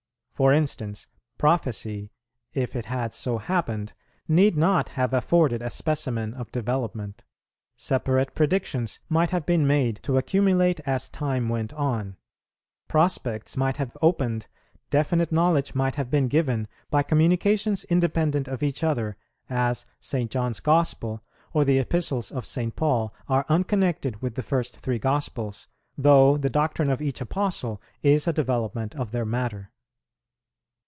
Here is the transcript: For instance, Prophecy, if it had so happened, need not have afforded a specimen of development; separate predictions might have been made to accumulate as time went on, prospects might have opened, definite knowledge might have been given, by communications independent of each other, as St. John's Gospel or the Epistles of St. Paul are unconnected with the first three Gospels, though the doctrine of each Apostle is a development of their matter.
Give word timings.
For 0.33 0.53
instance, 0.53 1.05
Prophecy, 1.37 2.09
if 2.51 2.75
it 2.75 2.85
had 2.85 3.13
so 3.13 3.37
happened, 3.37 3.93
need 4.27 4.57
not 4.57 4.89
have 4.89 5.13
afforded 5.13 5.61
a 5.61 5.69
specimen 5.69 6.33
of 6.33 6.51
development; 6.51 7.23
separate 7.75 8.33
predictions 8.33 8.99
might 9.07 9.29
have 9.29 9.45
been 9.45 9.67
made 9.67 9.99
to 10.01 10.17
accumulate 10.17 10.79
as 10.87 11.09
time 11.09 11.47
went 11.47 11.73
on, 11.73 12.17
prospects 12.87 13.55
might 13.55 13.77
have 13.77 13.95
opened, 14.01 14.47
definite 14.89 15.31
knowledge 15.31 15.75
might 15.75 15.93
have 15.93 16.09
been 16.09 16.27
given, 16.27 16.67
by 16.89 17.03
communications 17.03 17.83
independent 17.83 18.47
of 18.47 18.63
each 18.63 18.83
other, 18.83 19.17
as 19.47 19.85
St. 19.99 20.31
John's 20.31 20.59
Gospel 20.59 21.21
or 21.53 21.65
the 21.65 21.77
Epistles 21.77 22.31
of 22.31 22.47
St. 22.47 22.75
Paul 22.75 23.13
are 23.29 23.45
unconnected 23.47 24.23
with 24.23 24.33
the 24.33 24.41
first 24.43 24.77
three 24.79 24.97
Gospels, 24.97 25.67
though 25.95 26.35
the 26.35 26.49
doctrine 26.49 26.89
of 26.89 26.99
each 27.01 27.21
Apostle 27.21 27.79
is 28.01 28.27
a 28.27 28.33
development 28.33 28.95
of 28.95 29.11
their 29.11 29.25
matter. 29.25 29.71